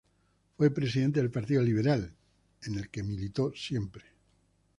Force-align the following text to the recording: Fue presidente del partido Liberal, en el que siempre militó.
Fue 0.57 0.71
presidente 0.73 1.19
del 1.21 1.29
partido 1.29 1.61
Liberal, 1.61 2.11
en 2.63 2.73
el 2.75 2.89
que 2.89 3.03
siempre 3.03 3.03
militó. 3.03 3.53